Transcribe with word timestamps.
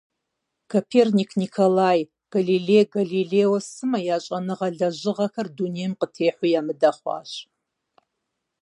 Коперник 0.71 1.29
Николай, 1.41 1.99
Галилей 2.33 2.85
Галилео 2.95 3.57
сымэ 3.71 3.99
я 4.15 4.17
щӏэныгъэ 4.23 4.69
лэжьыгъэхэр 4.77 5.47
дунейм 5.55 5.93
къытехьэу 5.99 6.51
ямыдэ 6.59 6.89
хъуащ. 6.97 7.31